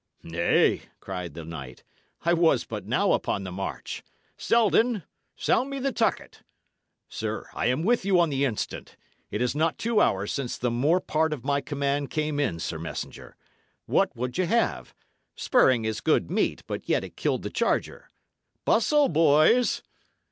"Nay," 0.23 0.81
cried 0.99 1.35
the 1.35 1.45
knight, 1.45 1.83
"I 2.25 2.33
was 2.33 2.65
but 2.65 2.87
now 2.87 3.11
upon 3.11 3.43
the 3.43 3.51
march. 3.51 4.01
Selden, 4.35 5.03
sound 5.35 5.69
me 5.69 5.77
the 5.77 5.91
tucket. 5.91 6.41
Sir, 7.07 7.45
I 7.53 7.67
am 7.67 7.83
with 7.83 8.03
you 8.03 8.19
on 8.19 8.31
the 8.31 8.43
instant. 8.43 8.97
It 9.29 9.43
is 9.43 9.53
not 9.55 9.77
two 9.77 10.01
hours 10.01 10.33
since 10.33 10.57
the 10.57 10.71
more 10.71 11.01
part 11.01 11.33
of 11.33 11.45
my 11.45 11.61
command 11.61 12.09
came 12.09 12.39
in, 12.39 12.57
sir 12.59 12.79
messenger. 12.79 13.35
What 13.85 14.15
would 14.15 14.39
ye 14.39 14.45
have? 14.45 14.95
Spurring 15.35 15.85
is 15.85 16.01
good 16.01 16.31
meat, 16.31 16.63
but 16.65 16.89
yet 16.89 17.03
it 17.03 17.15
killed 17.15 17.43
the 17.43 17.51
charger. 17.51 18.09
Bustle, 18.65 19.07
boys!" 19.07 19.83